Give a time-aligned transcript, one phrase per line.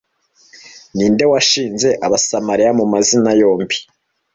[0.95, 3.77] Ninde washinze Abasamariya mu amazina yombi